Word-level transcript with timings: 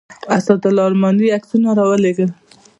اسدالله 0.37 0.83
ارماني 0.89 1.25
عکسونه 1.37 1.69
راولېږل. 1.79 2.29